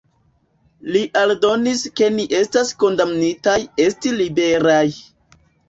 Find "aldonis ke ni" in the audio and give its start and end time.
1.21-2.25